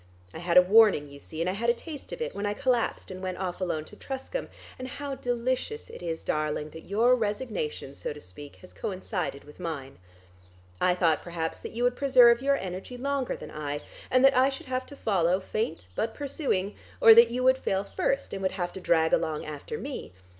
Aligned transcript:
I 0.33 0.39
had 0.39 0.57
a 0.57 0.63
warning 0.63 1.07
you 1.07 1.19
see, 1.19 1.41
and 1.41 1.47
I 1.47 1.53
had 1.53 1.69
a 1.69 1.75
taste 1.75 2.11
of 2.11 2.23
it, 2.23 2.33
when 2.33 2.47
I 2.47 2.55
collapsed 2.55 3.11
and 3.11 3.21
went 3.21 3.37
off 3.37 3.61
alone 3.61 3.85
to 3.85 3.95
Truscombe; 3.95 4.47
and 4.79 4.87
how 4.87 5.13
delicious 5.13 5.91
it 5.91 6.01
is, 6.01 6.23
darling, 6.23 6.71
that 6.71 6.87
your 6.87 7.13
resignation, 7.15 7.93
so 7.93 8.11
to 8.11 8.19
speak, 8.19 8.55
has 8.61 8.73
coincided 8.73 9.43
with 9.43 9.59
mine. 9.59 9.99
I 10.81 10.95
thought 10.95 11.21
perhaps 11.21 11.59
that 11.59 11.73
you 11.73 11.83
would 11.83 11.95
preserve 11.95 12.41
your 12.41 12.57
energy 12.57 12.97
longer 12.97 13.35
than 13.37 13.51
I, 13.51 13.83
and 14.09 14.25
that 14.25 14.35
I 14.35 14.49
should 14.49 14.65
have 14.65 14.87
to 14.87 14.95
follow, 14.95 15.39
faint 15.39 15.85
but 15.93 16.15
pursuing, 16.15 16.73
or 16.99 17.13
that 17.13 17.29
you 17.29 17.43
would 17.43 17.59
fail 17.59 17.83
first, 17.83 18.33
and 18.33 18.41
would 18.41 18.53
have 18.53 18.73
to 18.73 18.81
drag 18.81 19.13
along 19.13 19.45
after 19.45 19.77
me. 19.77 20.13